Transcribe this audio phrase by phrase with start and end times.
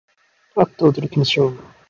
[0.55, 1.75] あっとおどろきました